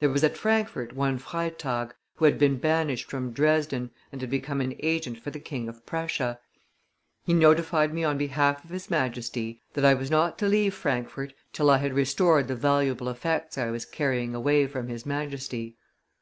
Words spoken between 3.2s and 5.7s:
Dresden, and had become an agent for the King